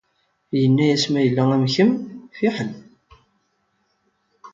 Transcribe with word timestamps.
Yenna-yas 0.59 1.05
ma 1.11 1.19
yella 1.25 1.43
am 1.55 1.65
kemm, 1.73 1.91
fiḥel. 2.37 2.71